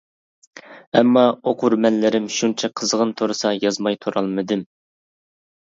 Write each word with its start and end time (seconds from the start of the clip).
ئەمما 1.01 1.25
ئوقۇرمەنلىرىم 1.51 2.31
شۇنچە 2.37 2.71
قىزغىن 2.81 3.13
تۇرسا 3.23 3.55
يازماي 3.61 4.03
تۇرالمىدىم. 4.07 4.69